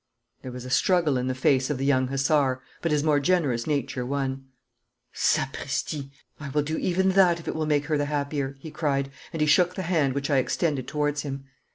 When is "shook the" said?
9.47-9.83